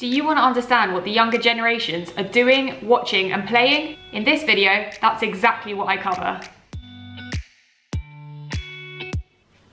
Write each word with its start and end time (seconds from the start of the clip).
Do 0.00 0.06
you 0.06 0.24
want 0.24 0.38
to 0.38 0.42
understand 0.42 0.94
what 0.94 1.04
the 1.04 1.10
younger 1.10 1.36
generations 1.36 2.10
are 2.16 2.24
doing, 2.24 2.88
watching 2.88 3.32
and 3.32 3.46
playing? 3.46 3.98
In 4.12 4.24
this 4.24 4.44
video, 4.44 4.90
that's 4.98 5.22
exactly 5.22 5.74
what 5.74 5.88
I 5.88 5.98
cover. 5.98 6.40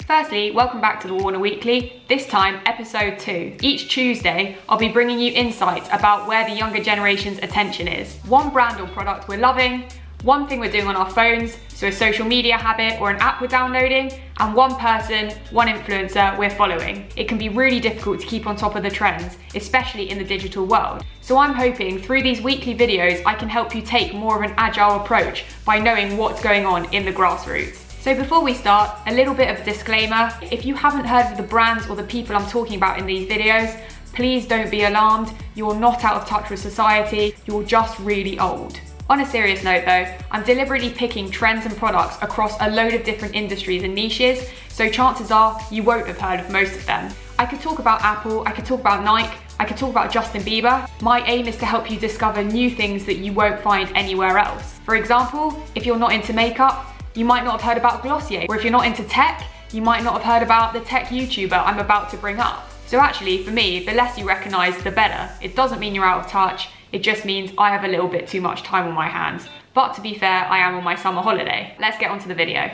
Firstly, 0.05 0.51
welcome 0.51 0.81
back 0.81 0.99
to 0.99 1.07
the 1.07 1.13
Warner 1.13 1.39
Weekly, 1.39 2.03
this 2.09 2.27
time 2.27 2.59
episode 2.65 3.19
2. 3.19 3.59
Each 3.61 3.87
Tuesday, 3.87 4.57
I'll 4.67 4.77
be 4.77 4.89
bringing 4.89 5.17
you 5.17 5.31
insights 5.31 5.87
about 5.93 6.27
where 6.27 6.45
the 6.45 6.53
younger 6.53 6.83
generation's 6.83 7.37
attention 7.37 7.87
is. 7.87 8.17
One 8.25 8.49
brand 8.49 8.81
or 8.81 8.87
product 8.87 9.29
we're 9.29 9.39
loving, 9.39 9.85
one 10.23 10.47
thing 10.47 10.59
we're 10.59 10.71
doing 10.71 10.87
on 10.87 10.95
our 10.95 11.09
phones, 11.09 11.57
so 11.69 11.87
a 11.87 11.91
social 11.91 12.25
media 12.25 12.57
habit 12.57 12.99
or 12.99 13.11
an 13.11 13.17
app 13.17 13.39
we're 13.39 13.47
downloading, 13.47 14.11
and 14.39 14.55
one 14.55 14.75
person, 14.75 15.31
one 15.51 15.67
influencer 15.67 16.37
we're 16.37 16.49
following. 16.49 17.07
It 17.15 17.27
can 17.27 17.37
be 17.37 17.49
really 17.49 17.79
difficult 17.79 18.19
to 18.21 18.25
keep 18.25 18.47
on 18.47 18.55
top 18.55 18.75
of 18.75 18.83
the 18.83 18.89
trends, 18.89 19.37
especially 19.53 20.09
in 20.09 20.17
the 20.17 20.23
digital 20.23 20.65
world. 20.65 21.03
So 21.21 21.37
I'm 21.37 21.53
hoping 21.53 21.99
through 21.99 22.23
these 22.23 22.41
weekly 22.41 22.75
videos 22.75 23.21
I 23.25 23.35
can 23.35 23.47
help 23.47 23.75
you 23.75 23.81
take 23.81 24.13
more 24.13 24.43
of 24.43 24.49
an 24.49 24.55
agile 24.57 25.01
approach 25.01 25.45
by 25.65 25.77
knowing 25.77 26.17
what's 26.17 26.41
going 26.41 26.65
on 26.65 26.91
in 26.93 27.05
the 27.05 27.13
grassroots. 27.13 27.75
So 28.01 28.15
before 28.15 28.41
we 28.41 28.53
start, 28.53 28.97
a 29.05 29.13
little 29.13 29.33
bit 29.33 29.49
of 29.49 29.59
a 29.59 29.63
disclaimer. 29.63 30.31
If 30.41 30.65
you 30.65 30.73
haven't 30.73 31.05
heard 31.05 31.31
of 31.31 31.37
the 31.37 31.43
brands 31.43 31.87
or 31.87 31.95
the 31.95 32.03
people 32.03 32.35
I'm 32.35 32.49
talking 32.49 32.77
about 32.77 32.97
in 32.97 33.05
these 33.05 33.29
videos, 33.29 33.79
please 34.13 34.47
don't 34.47 34.71
be 34.71 34.85
alarmed. 34.85 35.31
You're 35.55 35.75
not 35.75 36.03
out 36.03 36.21
of 36.21 36.27
touch 36.27 36.49
with 36.49 36.59
society, 36.59 37.35
you're 37.45 37.63
just 37.63 37.99
really 37.99 38.39
old. 38.39 38.79
On 39.09 39.21
a 39.21 39.25
serious 39.25 39.63
note 39.63 39.85
though, 39.85 40.05
I'm 40.31 40.43
deliberately 40.43 40.89
picking 40.89 41.31
trends 41.31 41.65
and 41.65 41.73
products 41.77 42.17
across 42.21 42.57
a 42.59 42.69
load 42.69 42.93
of 42.93 43.05
different 43.05 43.35
industries 43.35 43.83
and 43.83 43.95
niches, 43.95 44.49
so 44.67 44.89
chances 44.89 45.31
are 45.31 45.57
you 45.71 45.81
won't 45.81 46.07
have 46.07 46.19
heard 46.19 46.41
of 46.41 46.49
most 46.49 46.75
of 46.75 46.85
them. 46.85 47.13
I 47.39 47.45
could 47.45 47.61
talk 47.61 47.79
about 47.79 48.01
Apple, 48.01 48.43
I 48.45 48.51
could 48.51 48.65
talk 48.65 48.81
about 48.81 49.05
Nike, 49.05 49.33
I 49.61 49.65
could 49.65 49.77
talk 49.77 49.91
about 49.91 50.11
Justin 50.11 50.41
Bieber. 50.41 50.89
My 51.01 51.21
aim 51.25 51.47
is 51.47 51.55
to 51.57 51.65
help 51.65 51.89
you 51.89 51.97
discover 51.97 52.43
new 52.43 52.69
things 52.69 53.05
that 53.05 53.19
you 53.19 53.31
won't 53.31 53.61
find 53.61 53.89
anywhere 53.95 54.37
else. 54.37 54.77
For 54.83 54.97
example, 54.97 55.63
if 55.73 55.85
you're 55.85 55.97
not 55.97 56.11
into 56.11 56.33
makeup, 56.33 56.93
you 57.15 57.23
might 57.23 57.45
not 57.45 57.61
have 57.61 57.61
heard 57.61 57.77
about 57.77 58.03
Glossier, 58.03 58.45
or 58.49 58.57
if 58.57 58.63
you're 58.63 58.73
not 58.73 58.85
into 58.85 59.05
tech, 59.05 59.41
you 59.71 59.81
might 59.81 60.03
not 60.03 60.21
have 60.21 60.23
heard 60.23 60.43
about 60.43 60.73
the 60.73 60.81
tech 60.81 61.05
YouTuber 61.05 61.65
I'm 61.65 61.79
about 61.79 62.09
to 62.09 62.17
bring 62.17 62.39
up. 62.39 62.69
So 62.87 62.99
actually, 62.99 63.43
for 63.43 63.51
me, 63.51 63.85
the 63.85 63.93
less 63.93 64.17
you 64.17 64.27
recognise, 64.27 64.77
the 64.83 64.91
better. 64.91 65.31
It 65.41 65.55
doesn't 65.55 65.79
mean 65.79 65.95
you're 65.95 66.05
out 66.05 66.25
of 66.25 66.31
touch, 66.31 66.69
it 66.91 66.99
just 66.99 67.25
means 67.25 67.51
I 67.57 67.69
have 67.69 67.83
a 67.83 67.87
little 67.87 68.07
bit 68.07 68.27
too 68.27 68.41
much 68.41 68.63
time 68.63 68.87
on 68.87 68.93
my 68.93 69.07
hands. 69.07 69.47
But 69.73 69.93
to 69.95 70.01
be 70.01 70.15
fair, 70.15 70.45
I 70.45 70.57
am 70.59 70.75
on 70.75 70.83
my 70.83 70.95
summer 70.95 71.21
holiday. 71.21 71.75
Let's 71.79 71.97
get 71.97 72.11
on 72.11 72.19
to 72.19 72.27
the 72.27 72.33
video. 72.33 72.71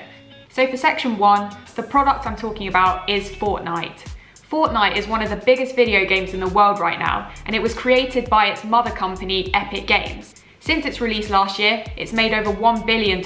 So 0.49 0.67
for 0.67 0.77
section 0.77 1.17
one, 1.17 1.55
the 1.75 1.83
product 1.83 2.27
I'm 2.27 2.35
talking 2.35 2.67
about 2.67 3.09
is 3.09 3.29
Fortnite. 3.29 4.05
Fortnite 4.49 4.95
is 4.95 5.07
one 5.07 5.23
of 5.23 5.31
the 5.31 5.35
biggest 5.35 5.75
video 5.75 6.05
games 6.05 6.35
in 6.35 6.39
the 6.39 6.47
world 6.47 6.79
right 6.79 6.99
now, 6.99 7.31
and 7.47 7.55
it 7.55 7.61
was 7.61 7.73
created 7.73 8.29
by 8.29 8.45
its 8.47 8.63
mother 8.63 8.91
company, 8.91 9.51
Epic 9.55 9.87
Games. 9.87 10.35
Since 10.59 10.85
its 10.85 11.01
release 11.01 11.29
last 11.29 11.57
year, 11.59 11.83
it's 11.97 12.13
made 12.13 12.33
over 12.33 12.53
$1 12.53 12.85
billion. 12.85 13.21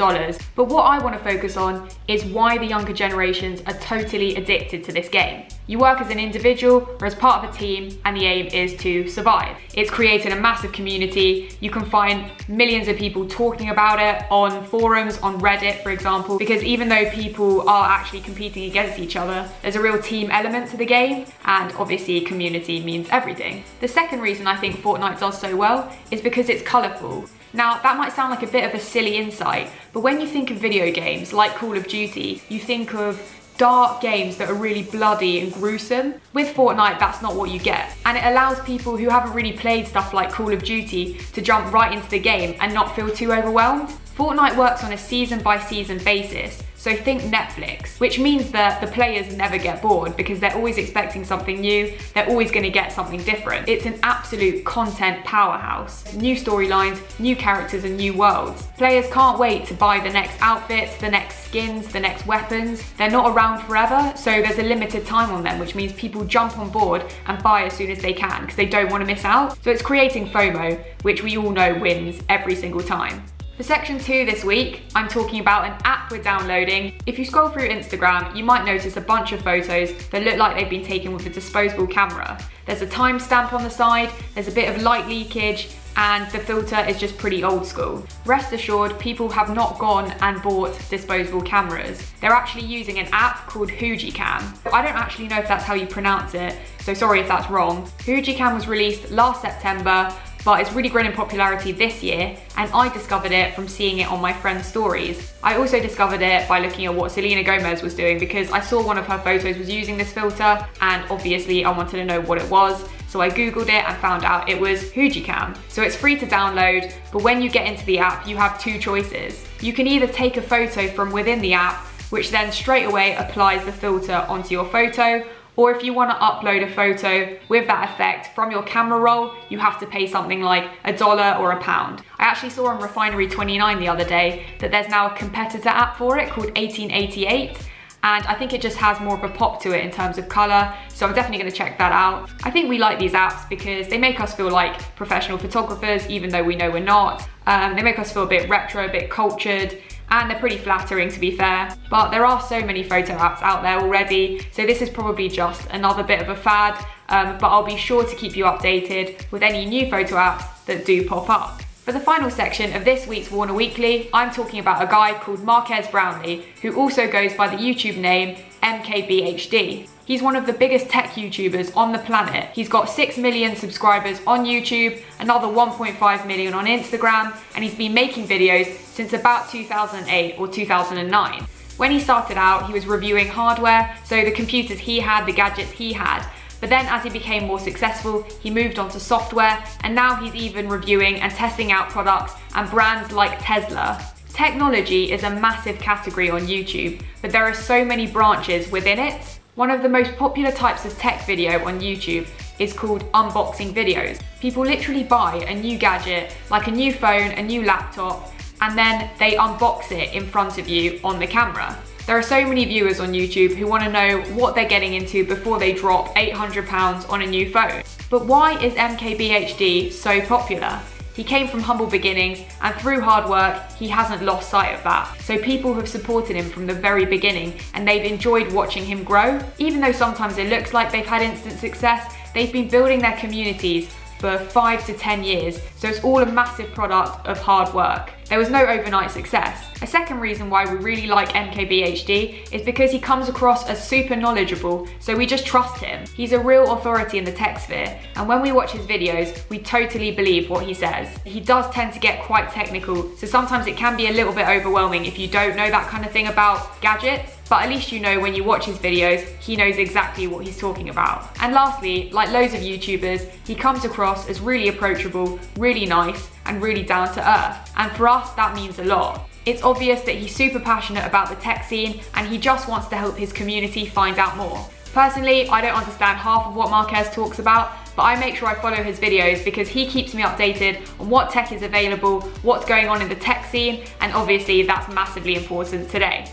But 0.55 0.69
what 0.69 0.83
I 0.83 1.03
want 1.03 1.15
to 1.17 1.23
focus 1.23 1.55
on 1.57 1.89
is 2.07 2.25
why 2.25 2.57
the 2.57 2.65
younger 2.65 2.93
generations 2.93 3.61
are 3.67 3.73
totally 3.73 4.37
addicted 4.37 4.83
to 4.85 4.91
this 4.91 5.09
game. 5.09 5.47
You 5.69 5.79
work 5.79 5.99
as 5.99 6.09
an 6.09 6.17
individual 6.17 6.87
or 7.01 7.07
as 7.07 7.13
part 7.13 7.43
of 7.43 7.53
a 7.53 7.57
team, 7.57 7.99
and 8.05 8.15
the 8.15 8.25
aim 8.25 8.47
is 8.47 8.73
to 8.77 9.09
survive. 9.09 9.57
It's 9.73 9.91
created 9.91 10.31
a 10.31 10.39
massive 10.39 10.71
community. 10.71 11.51
You 11.59 11.69
can 11.69 11.83
find 11.83 12.31
millions 12.47 12.87
of 12.87 12.95
people 12.95 13.27
talking 13.27 13.69
about 13.69 13.99
it 13.99 14.25
on 14.31 14.63
forums, 14.63 15.17
on 15.19 15.41
Reddit, 15.41 15.83
for 15.83 15.91
example, 15.91 16.37
because 16.37 16.63
even 16.63 16.87
though 16.87 17.09
people 17.09 17.67
are 17.67 17.89
actually 17.89 18.21
competing 18.21 18.63
against 18.63 18.97
each 18.97 19.17
other, 19.17 19.45
there's 19.61 19.75
a 19.75 19.81
real 19.81 20.01
team 20.01 20.31
element 20.31 20.71
to 20.71 20.77
the 20.77 20.85
game, 20.85 21.25
and 21.43 21.73
obviously, 21.73 22.21
community 22.21 22.81
means 22.81 23.09
everything. 23.11 23.65
The 23.81 23.89
second 23.89 24.21
reason 24.21 24.47
I 24.47 24.55
think 24.55 24.77
Fortnite 24.77 25.19
does 25.19 25.37
so 25.37 25.53
well 25.53 25.91
is 26.11 26.21
because 26.21 26.47
it's 26.47 26.63
colourful. 26.63 27.25
Now, 27.53 27.81
that 27.81 27.97
might 27.97 28.13
sound 28.13 28.29
like 28.31 28.43
a 28.43 28.51
bit 28.51 28.63
of 28.63 28.73
a 28.73 28.79
silly 28.79 29.17
insight, 29.17 29.69
but 29.91 30.01
when 30.01 30.21
you 30.21 30.27
think 30.27 30.51
of 30.51 30.57
video 30.57 30.91
games 30.91 31.33
like 31.33 31.55
Call 31.55 31.75
of 31.75 31.87
Duty, 31.87 32.41
you 32.49 32.59
think 32.59 32.93
of 32.93 33.19
dark 33.57 34.01
games 34.01 34.37
that 34.37 34.49
are 34.49 34.55
really 34.55 34.83
bloody 34.83 35.39
and 35.39 35.53
gruesome. 35.53 36.15
With 36.33 36.55
Fortnite, 36.55 36.99
that's 36.99 37.21
not 37.21 37.35
what 37.35 37.49
you 37.49 37.59
get. 37.59 37.95
And 38.05 38.17
it 38.17 38.23
allows 38.23 38.59
people 38.61 38.97
who 38.97 39.09
haven't 39.09 39.33
really 39.33 39.53
played 39.53 39.87
stuff 39.87 40.13
like 40.13 40.31
Call 40.31 40.53
of 40.53 40.63
Duty 40.63 41.15
to 41.33 41.41
jump 41.41 41.73
right 41.73 41.91
into 41.91 42.09
the 42.09 42.19
game 42.19 42.55
and 42.59 42.73
not 42.73 42.95
feel 42.95 43.09
too 43.09 43.33
overwhelmed. 43.33 43.89
Fortnite 44.17 44.57
works 44.57 44.83
on 44.83 44.93
a 44.93 44.97
season 44.97 45.41
by 45.43 45.59
season 45.59 46.03
basis, 46.03 46.63
so 46.87 46.95
think 46.95 47.21
Netflix, 47.23 47.99
which 47.99 48.17
means 48.17 48.49
that 48.51 48.79
the 48.79 48.87
players 48.87 49.35
never 49.35 49.57
get 49.57 49.81
bored 49.81 50.15
because 50.15 50.39
they're 50.39 50.55
always 50.55 50.77
expecting 50.77 51.25
something 51.25 51.59
new, 51.59 51.93
they're 52.13 52.29
always 52.29 52.49
gonna 52.49 52.69
get 52.69 52.93
something 52.93 53.21
different. 53.23 53.67
It's 53.67 53.85
an 53.85 53.99
absolute 54.03 54.63
content 54.63 55.25
powerhouse. 55.25 56.13
New 56.13 56.37
storylines, 56.37 56.97
new 57.19 57.35
characters, 57.35 57.83
and 57.83 57.97
new 57.97 58.13
worlds. 58.13 58.67
Players 58.77 59.05
can't 59.11 59.37
wait 59.37 59.65
to 59.65 59.73
buy 59.73 59.99
the 59.99 60.09
next 60.09 60.37
outfits, 60.39 60.95
the 60.95 61.09
next 61.09 61.43
skins, 61.47 61.91
the 61.91 61.99
next 61.99 62.25
weapons. 62.25 62.81
They're 62.93 63.11
not 63.11 63.35
around 63.35 63.63
forever, 63.63 64.13
so 64.15 64.41
there's 64.41 64.59
a 64.59 64.63
limited 64.63 65.05
time 65.05 65.31
on 65.31 65.43
them, 65.43 65.59
which 65.59 65.75
means 65.75 65.91
people 65.91 66.23
jump 66.23 66.57
on 66.57 66.69
board 66.69 67.03
and 67.25 67.43
buy 67.43 67.65
as 67.65 67.73
soon 67.73 67.91
as 67.91 67.99
they 67.99 68.13
can 68.13 68.43
because 68.43 68.55
they 68.55 68.65
don't 68.65 68.89
want 68.89 69.01
to 69.01 69.05
miss 69.05 69.25
out. 69.25 69.61
So 69.61 69.71
it's 69.71 69.81
creating 69.81 70.29
FOMO, 70.29 70.81
which 71.01 71.21
we 71.21 71.35
all 71.35 71.51
know 71.51 71.77
wins 71.81 72.21
every 72.29 72.55
single 72.55 72.81
time. 72.81 73.25
For 73.57 73.63
section 73.63 73.97
two 73.97 74.23
this 74.23 74.43
week, 74.43 74.83
I'm 74.93 75.07
talking 75.07 75.39
about 75.39 75.65
an 75.65 75.81
app 75.83 76.11
we're 76.11 76.21
downloading. 76.21 76.93
If 77.07 77.17
you 77.17 77.25
scroll 77.25 77.49
through 77.49 77.69
Instagram, 77.69 78.35
you 78.35 78.43
might 78.43 78.63
notice 78.63 78.97
a 78.97 79.01
bunch 79.01 79.31
of 79.31 79.41
photos 79.41 79.97
that 80.09 80.21
look 80.21 80.37
like 80.37 80.55
they've 80.55 80.69
been 80.69 80.85
taken 80.85 81.11
with 81.11 81.25
a 81.25 81.31
disposable 81.31 81.87
camera. 81.87 82.37
There's 82.67 82.83
a 82.83 82.85
timestamp 82.85 83.53
on 83.53 83.63
the 83.63 83.69
side, 83.71 84.11
there's 84.35 84.47
a 84.47 84.51
bit 84.51 84.69
of 84.69 84.83
light 84.83 85.07
leakage, 85.07 85.69
and 85.95 86.29
the 86.29 86.37
filter 86.37 86.85
is 86.87 86.99
just 86.99 87.17
pretty 87.17 87.43
old 87.43 87.65
school. 87.65 88.05
Rest 88.27 88.53
assured, 88.53 88.99
people 88.99 89.27
have 89.29 89.55
not 89.55 89.79
gone 89.79 90.11
and 90.21 90.39
bought 90.43 90.77
disposable 90.91 91.41
cameras. 91.41 92.11
They're 92.21 92.29
actually 92.29 92.67
using 92.67 92.99
an 92.99 93.09
app 93.11 93.47
called 93.47 93.71
HujiCam. 93.71 94.71
I 94.71 94.83
don't 94.83 94.95
actually 94.95 95.29
know 95.29 95.39
if 95.39 95.47
that's 95.47 95.63
how 95.63 95.73
you 95.73 95.87
pronounce 95.87 96.35
it, 96.35 96.55
so 96.81 96.93
sorry 96.93 97.21
if 97.21 97.27
that's 97.27 97.49
wrong. 97.49 97.87
HujiCam 98.01 98.53
was 98.53 98.67
released 98.67 99.09
last 99.09 99.41
September 99.41 100.15
but 100.47 100.61
it's 100.61 100.71
really 100.71 100.87
grown 100.87 101.05
in 101.05 101.11
popularity 101.11 101.73
this 101.73 102.01
year 102.01 102.33
and 102.55 102.71
I 102.71 102.87
discovered 102.93 103.33
it 103.33 103.53
from 103.53 103.67
seeing 103.67 103.97
it 103.97 104.07
on 104.07 104.21
my 104.21 104.31
friend's 104.31 104.65
stories. 104.65 105.33
I 105.43 105.57
also 105.57 105.77
discovered 105.81 106.21
it 106.21 106.47
by 106.47 106.61
looking 106.61 106.85
at 106.85 106.95
what 106.95 107.11
Selena 107.11 107.43
Gomez 107.43 107.81
was 107.81 107.93
doing 107.93 108.17
because 108.17 108.49
I 108.51 108.61
saw 108.61 108.81
one 108.81 108.97
of 108.97 109.05
her 109.07 109.17
photos 109.17 109.57
was 109.57 109.69
using 109.69 109.97
this 109.97 110.13
filter 110.13 110.65
and 110.79 111.03
obviously 111.11 111.65
I 111.65 111.77
wanted 111.77 111.97
to 111.97 112.05
know 112.05 112.21
what 112.21 112.37
it 112.41 112.49
was. 112.49 112.87
So 113.09 113.19
I 113.19 113.29
googled 113.29 113.63
it 113.63 113.83
and 113.83 113.97
found 113.97 114.23
out 114.23 114.47
it 114.47 114.57
was 114.57 114.89
HujiCam. 114.91 115.57
So 115.67 115.81
it's 115.81 115.97
free 115.97 116.17
to 116.17 116.25
download, 116.25 116.93
but 117.11 117.23
when 117.23 117.41
you 117.41 117.49
get 117.49 117.67
into 117.67 117.85
the 117.85 117.99
app, 117.99 118.25
you 118.25 118.37
have 118.37 118.57
two 118.57 118.79
choices. 118.79 119.45
You 119.59 119.73
can 119.73 119.85
either 119.85 120.07
take 120.07 120.37
a 120.37 120.41
photo 120.41 120.87
from 120.87 121.11
within 121.11 121.41
the 121.41 121.55
app, 121.55 121.75
which 122.09 122.31
then 122.31 122.53
straight 122.53 122.85
away 122.85 123.15
applies 123.15 123.65
the 123.65 123.73
filter 123.73 124.25
onto 124.29 124.53
your 124.53 124.63
photo, 124.69 125.27
or 125.57 125.71
if 125.71 125.83
you 125.83 125.93
wanna 125.93 126.15
upload 126.15 126.63
a 126.63 126.71
photo 126.71 127.37
with 127.49 127.67
that 127.67 127.89
effect 127.89 128.33
from 128.33 128.51
your 128.51 128.63
camera 128.63 128.99
roll, 128.99 129.33
you 129.49 129.57
have 129.57 129.79
to 129.79 129.87
pay 129.87 130.07
something 130.07 130.41
like 130.41 130.69
a 130.85 130.95
dollar 130.95 131.35
or 131.39 131.51
a 131.51 131.61
pound. 131.61 132.03
I 132.17 132.23
actually 132.23 132.51
saw 132.51 132.67
on 132.67 132.79
Refinery29 132.79 133.79
the 133.79 133.89
other 133.89 134.05
day 134.05 134.45
that 134.59 134.71
there's 134.71 134.87
now 134.87 135.07
a 135.07 135.17
competitor 135.17 135.69
app 135.69 135.97
for 135.97 136.17
it 136.17 136.29
called 136.29 136.47
1888 136.55 137.66
and 138.07 138.25
I 138.25 138.35
think 138.35 138.53
it 138.53 138.61
just 138.61 138.77
has 138.77 139.01
more 139.01 139.17
of 139.17 139.23
a 139.25 139.27
pop 139.27 139.61
to 139.63 139.73
it 139.73 139.83
in 139.83 139.91
terms 139.91 140.17
of 140.17 140.29
color, 140.29 140.73
so 140.87 141.05
I'm 141.05 141.13
definitely 141.13 141.39
gonna 141.39 141.51
check 141.51 141.77
that 141.77 141.91
out. 141.91 142.29
I 142.45 142.49
think 142.49 142.69
we 142.69 142.77
like 142.77 142.99
these 142.99 143.11
apps 143.11 143.49
because 143.49 143.89
they 143.89 143.97
make 143.97 144.21
us 144.21 144.33
feel 144.33 144.49
like 144.49 144.79
professional 144.95 145.37
photographers, 145.37 146.07
even 146.07 146.29
though 146.29 146.43
we 146.43 146.55
know 146.55 146.71
we're 146.71 146.79
not. 146.79 147.27
Um, 147.47 147.75
they 147.75 147.83
make 147.83 147.99
us 147.99 148.13
feel 148.13 148.23
a 148.23 148.27
bit 148.27 148.47
retro, 148.47 148.85
a 148.85 148.89
bit 148.89 149.09
cultured, 149.09 149.77
and 150.09 150.31
they're 150.31 150.39
pretty 150.39 150.57
flattering 150.57 151.09
to 151.09 151.19
be 151.19 151.31
fair. 151.31 151.75
But 151.89 152.11
there 152.11 152.25
are 152.25 152.39
so 152.39 152.61
many 152.61 152.81
photo 152.81 153.17
apps 153.17 153.41
out 153.41 153.61
there 153.61 153.77
already, 153.77 154.39
so 154.53 154.65
this 154.65 154.81
is 154.81 154.89
probably 154.89 155.27
just 155.27 155.67
another 155.71 156.03
bit 156.03 156.21
of 156.21 156.29
a 156.29 156.35
fad, 156.35 156.81
um, 157.09 157.37
but 157.39 157.47
I'll 157.47 157.65
be 157.65 157.75
sure 157.75 158.05
to 158.05 158.15
keep 158.15 158.37
you 158.37 158.45
updated 158.45 159.29
with 159.31 159.43
any 159.43 159.65
new 159.65 159.89
photo 159.89 160.15
apps 160.15 160.63
that 160.65 160.85
do 160.85 161.05
pop 161.05 161.29
up. 161.29 161.61
For 161.87 161.93
the 161.93 162.01
final 162.01 162.29
section 162.29 162.75
of 162.75 162.83
this 162.83 163.07
week's 163.07 163.31
Warner 163.31 163.53
Weekly, 163.53 164.09
I'm 164.11 164.29
talking 164.29 164.59
about 164.59 164.83
a 164.83 164.87
guy 164.87 165.13
called 165.13 165.41
Marques 165.45 165.87
Brownlee, 165.87 166.43
who 166.61 166.75
also 166.75 167.09
goes 167.09 167.33
by 167.33 167.47
the 167.47 167.55
YouTube 167.55 167.95
name 167.95 168.35
MKBHD. 168.61 169.87
He's 170.03 170.21
one 170.21 170.35
of 170.35 170.45
the 170.45 170.51
biggest 170.51 170.89
tech 170.89 171.11
YouTubers 171.11 171.73
on 171.77 171.93
the 171.93 171.99
planet. 171.99 172.49
He's 172.53 172.67
got 172.67 172.89
6 172.89 173.17
million 173.17 173.55
subscribers 173.55 174.19
on 174.27 174.43
YouTube, 174.43 175.01
another 175.21 175.47
1.5 175.47 176.27
million 176.27 176.53
on 176.53 176.65
Instagram, 176.65 177.33
and 177.55 177.63
he's 177.63 177.75
been 177.75 177.93
making 177.93 178.27
videos 178.27 178.65
since 178.79 179.13
about 179.13 179.49
2008 179.49 180.37
or 180.37 180.49
2009. 180.49 181.47
When 181.77 181.91
he 181.91 182.01
started 182.01 182.37
out, 182.37 182.67
he 182.67 182.73
was 182.73 182.85
reviewing 182.85 183.29
hardware, 183.29 183.97
so 184.03 184.25
the 184.25 184.31
computers 184.31 184.79
he 184.79 184.99
had, 184.99 185.25
the 185.25 185.31
gadgets 185.31 185.71
he 185.71 185.93
had, 185.93 186.27
but 186.59 186.69
then 186.69 186.85
as 186.87 187.03
he 187.03 187.09
became 187.09 187.45
more 187.45 187.59
successful, 187.59 188.23
he 188.41 188.49
moved 188.49 188.79
on 188.79 188.89
to 188.89 188.99
software, 188.99 189.63
and 189.81 189.93
now 189.93 190.15
he's 190.15 190.35
even 190.35 190.67
reviewing 190.67 191.21
and 191.21 191.31
testing 191.31 191.71
out 191.71 191.89
products 191.89 192.33
and 192.55 192.69
brands 192.69 193.11
like 193.11 193.37
Tesla. 193.39 194.03
Technology 194.33 195.11
is 195.11 195.23
a 195.23 195.29
massive 195.29 195.79
category 195.79 196.29
on 196.29 196.41
YouTube, 196.41 197.01
but 197.21 197.31
there 197.31 197.43
are 197.43 197.53
so 197.53 197.83
many 197.83 198.05
branches 198.05 198.71
within 198.71 198.99
it. 198.99 199.39
One 199.55 199.71
of 199.71 199.81
the 199.81 199.89
most 199.89 200.15
popular 200.17 200.51
types 200.51 200.85
of 200.85 200.97
tech 200.99 201.25
video 201.25 201.65
on 201.65 201.79
YouTube 201.79 202.27
is 202.59 202.73
called 202.73 203.11
unboxing 203.13 203.73
videos. 203.73 204.21
People 204.39 204.63
literally 204.63 205.03
buy 205.03 205.43
a 205.47 205.55
new 205.55 205.77
gadget, 205.79 206.35
like 206.51 206.67
a 206.67 206.71
new 206.71 206.93
phone, 206.93 207.31
a 207.31 207.41
new 207.41 207.63
laptop, 207.63 208.31
and 208.61 208.77
then 208.77 209.09
they 209.17 209.31
unbox 209.31 209.91
it 209.91 210.13
in 210.13 210.27
front 210.27 210.57
of 210.57 210.67
you 210.67 210.99
on 211.03 211.19
the 211.19 211.27
camera. 211.27 211.75
There 212.07 212.17
are 212.17 212.23
so 212.23 212.47
many 212.47 212.63
viewers 212.63 213.01
on 213.01 213.11
YouTube 213.11 213.53
who 213.53 213.67
want 213.67 213.83
to 213.83 213.91
know 213.91 214.21
what 214.33 214.55
they're 214.55 214.65
getting 214.65 214.93
into 214.93 215.25
before 215.25 215.59
they 215.59 215.73
drop 215.73 216.15
£800 216.15 217.09
on 217.09 217.21
a 217.21 217.25
new 217.25 217.51
phone. 217.51 217.83
But 218.09 218.25
why 218.25 218.57
is 218.63 218.75
MKBHD 218.75 219.91
so 219.91 220.21
popular? 220.21 220.79
He 221.15 221.25
came 221.25 221.49
from 221.49 221.59
humble 221.59 221.85
beginnings 221.85 222.39
and 222.61 222.73
through 222.75 223.01
hard 223.01 223.29
work, 223.29 223.61
he 223.73 223.89
hasn't 223.89 224.23
lost 224.23 224.49
sight 224.49 224.73
of 224.73 224.81
that. 224.85 225.19
So 225.19 225.37
people 225.37 225.73
have 225.73 225.89
supported 225.89 226.37
him 226.37 226.49
from 226.49 226.65
the 226.65 226.73
very 226.73 227.03
beginning 227.03 227.59
and 227.73 227.85
they've 227.85 228.09
enjoyed 228.09 228.53
watching 228.53 228.85
him 228.85 229.03
grow. 229.03 229.41
Even 229.57 229.81
though 229.81 229.91
sometimes 229.91 230.37
it 230.37 230.47
looks 230.47 230.73
like 230.73 230.93
they've 230.93 231.05
had 231.05 231.21
instant 231.21 231.59
success, 231.59 232.15
they've 232.33 232.53
been 232.53 232.69
building 232.69 232.99
their 232.99 233.17
communities 233.17 233.93
for 234.19 234.37
five 234.37 234.85
to 234.85 234.93
10 234.93 235.25
years, 235.25 235.59
so 235.75 235.89
it's 235.89 236.03
all 236.05 236.19
a 236.19 236.25
massive 236.25 236.73
product 236.73 237.27
of 237.27 237.37
hard 237.37 237.73
work. 237.73 238.13
There 238.29 238.39
was 238.39 238.49
no 238.49 238.65
overnight 238.65 239.09
success. 239.09 239.65
A 239.81 239.87
second 239.87 240.19
reason 240.19 240.49
why 240.49 240.65
we 240.65 240.77
really 240.79 241.07
like 241.07 241.29
MKBHD 241.29 242.51
is 242.51 242.61
because 242.61 242.91
he 242.91 242.99
comes 242.99 243.29
across 243.29 243.69
as 243.69 243.81
super 243.87 244.17
knowledgeable, 244.17 244.85
so 244.99 245.15
we 245.15 245.25
just 245.25 245.45
trust 245.45 245.81
him. 245.81 246.05
He's 246.13 246.33
a 246.33 246.39
real 246.39 246.73
authority 246.73 247.19
in 247.19 247.23
the 247.23 247.31
tech 247.31 247.57
sphere, 247.59 247.97
and 248.15 248.27
when 248.27 248.41
we 248.41 248.51
watch 248.51 248.71
his 248.71 248.85
videos, 248.85 249.49
we 249.49 249.59
totally 249.59 250.11
believe 250.11 250.49
what 250.49 250.65
he 250.65 250.73
says. 250.73 251.07
He 251.23 251.39
does 251.39 251.69
tend 251.69 251.93
to 251.93 251.99
get 251.99 252.23
quite 252.23 252.49
technical, 252.49 253.15
so 253.15 253.27
sometimes 253.27 253.65
it 253.65 253.77
can 253.77 253.95
be 253.95 254.07
a 254.07 254.11
little 254.11 254.33
bit 254.33 254.47
overwhelming 254.49 255.05
if 255.05 255.17
you 255.17 255.29
don't 255.29 255.55
know 255.55 255.69
that 255.69 255.87
kind 255.87 256.05
of 256.05 256.11
thing 256.11 256.27
about 256.27 256.81
gadgets 256.81 257.37
but 257.49 257.63
at 257.63 257.69
least 257.69 257.91
you 257.91 257.99
know 257.99 258.19
when 258.19 258.35
you 258.35 258.43
watch 258.43 258.65
his 258.65 258.77
videos, 258.77 259.25
he 259.39 259.55
knows 259.55 259.77
exactly 259.77 260.27
what 260.27 260.45
he's 260.45 260.57
talking 260.57 260.89
about. 260.89 261.29
And 261.41 261.53
lastly, 261.53 262.09
like 262.11 262.29
loads 262.31 262.53
of 262.53 262.59
YouTubers, 262.59 263.29
he 263.45 263.55
comes 263.55 263.85
across 263.85 264.27
as 264.27 264.41
really 264.41 264.67
approachable, 264.67 265.39
really 265.57 265.85
nice, 265.85 266.29
and 266.47 266.61
really 266.61 266.83
down 266.83 267.13
to 267.13 267.29
earth. 267.29 267.71
And 267.77 267.91
for 267.93 268.07
us, 268.07 268.31
that 268.33 268.55
means 268.55 268.79
a 268.79 268.83
lot. 268.83 269.29
It's 269.45 269.63
obvious 269.63 270.01
that 270.01 270.15
he's 270.15 270.35
super 270.35 270.59
passionate 270.59 271.05
about 271.05 271.29
the 271.29 271.35
tech 271.35 271.63
scene 271.63 272.01
and 272.15 272.27
he 272.27 272.37
just 272.37 272.67
wants 272.67 272.87
to 272.87 272.95
help 272.95 273.15
his 273.15 273.31
community 273.31 273.85
find 273.85 274.17
out 274.17 274.35
more. 274.35 274.65
Personally, 274.93 275.47
I 275.49 275.61
don't 275.61 275.75
understand 275.75 276.17
half 276.17 276.47
of 276.47 276.55
what 276.55 276.69
Marques 276.69 277.13
talks 277.13 277.39
about, 277.39 277.71
but 277.95 278.03
I 278.03 278.19
make 278.19 278.35
sure 278.35 278.47
I 278.47 278.55
follow 278.55 278.77
his 278.77 278.99
videos 278.99 279.43
because 279.45 279.67
he 279.67 279.85
keeps 279.85 280.13
me 280.13 280.23
updated 280.23 280.87
on 280.99 281.09
what 281.09 281.29
tech 281.29 281.51
is 281.51 281.61
available, 281.61 282.21
what's 282.41 282.65
going 282.65 282.87
on 282.87 283.01
in 283.01 283.07
the 283.07 283.15
tech 283.15 283.45
scene, 283.45 283.85
and 284.01 284.11
obviously 284.13 284.63
that's 284.63 284.91
massively 284.93 285.35
important 285.35 285.89
today. 285.89 286.25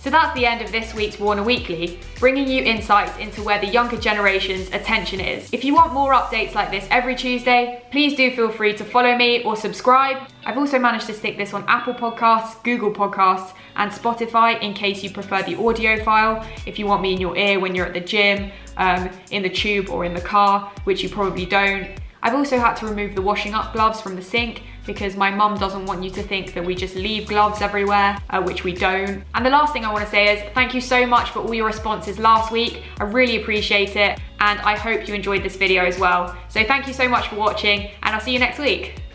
So 0.00 0.10
that's 0.10 0.32
the 0.38 0.46
end 0.46 0.62
of 0.62 0.70
this 0.70 0.94
week's 0.94 1.18
Warner 1.18 1.42
Weekly, 1.42 1.98
bringing 2.20 2.46
you 2.46 2.62
insights 2.62 3.18
into 3.18 3.42
where 3.42 3.60
the 3.60 3.66
younger 3.66 3.96
generation's 3.96 4.68
attention 4.68 5.18
is. 5.18 5.52
If 5.52 5.64
you 5.64 5.74
want 5.74 5.92
more 5.92 6.12
updates 6.12 6.54
like 6.54 6.70
this 6.70 6.86
every 6.88 7.16
Tuesday, 7.16 7.82
please 7.90 8.14
do 8.14 8.30
feel 8.30 8.48
free 8.48 8.74
to 8.74 8.84
follow 8.84 9.16
me 9.16 9.42
or 9.42 9.56
subscribe. 9.56 10.18
I've 10.46 10.56
also 10.56 10.78
managed 10.78 11.06
to 11.06 11.14
stick 11.14 11.36
this 11.36 11.52
on 11.52 11.64
Apple 11.66 11.94
Podcasts, 11.94 12.62
Google 12.62 12.92
Podcasts, 12.92 13.54
and 13.74 13.90
Spotify 13.90 14.60
in 14.62 14.72
case 14.72 15.02
you 15.02 15.10
prefer 15.10 15.42
the 15.42 15.56
audio 15.58 16.02
file. 16.04 16.46
If 16.64 16.78
you 16.78 16.86
want 16.86 17.02
me 17.02 17.14
in 17.14 17.20
your 17.20 17.36
ear 17.36 17.58
when 17.58 17.74
you're 17.74 17.86
at 17.86 17.94
the 17.94 18.00
gym, 18.00 18.52
um, 18.76 19.10
in 19.32 19.42
the 19.42 19.50
tube, 19.50 19.90
or 19.90 20.04
in 20.04 20.14
the 20.14 20.20
car, 20.20 20.72
which 20.84 21.02
you 21.02 21.08
probably 21.08 21.44
don't. 21.44 21.88
I've 22.22 22.34
also 22.34 22.58
had 22.58 22.74
to 22.74 22.86
remove 22.86 23.14
the 23.14 23.22
washing 23.22 23.54
up 23.54 23.72
gloves 23.72 24.00
from 24.00 24.16
the 24.16 24.22
sink 24.22 24.62
because 24.88 25.14
my 25.16 25.30
mum 25.30 25.56
doesn't 25.58 25.84
want 25.86 26.02
you 26.02 26.10
to 26.10 26.22
think 26.22 26.54
that 26.54 26.64
we 26.64 26.74
just 26.74 26.96
leave 26.96 27.28
gloves 27.28 27.60
everywhere, 27.60 28.18
uh, 28.30 28.42
which 28.42 28.64
we 28.64 28.72
don't. 28.72 29.22
And 29.34 29.46
the 29.46 29.50
last 29.50 29.72
thing 29.72 29.84
I 29.84 29.92
want 29.92 30.04
to 30.04 30.10
say 30.10 30.34
is 30.34 30.52
thank 30.54 30.74
you 30.74 30.80
so 30.80 31.06
much 31.06 31.30
for 31.30 31.40
all 31.40 31.54
your 31.54 31.66
responses 31.66 32.18
last 32.18 32.50
week. 32.50 32.82
I 32.98 33.04
really 33.04 33.40
appreciate 33.40 33.94
it 33.94 34.18
and 34.40 34.58
I 34.60 34.76
hope 34.76 35.06
you 35.06 35.14
enjoyed 35.14 35.44
this 35.44 35.56
video 35.56 35.84
as 35.84 35.98
well. 35.98 36.36
So 36.48 36.64
thank 36.64 36.88
you 36.88 36.94
so 36.94 37.08
much 37.08 37.28
for 37.28 37.36
watching 37.36 37.90
and 38.02 38.14
I'll 38.14 38.20
see 38.20 38.32
you 38.32 38.38
next 38.38 38.58
week. 38.58 39.07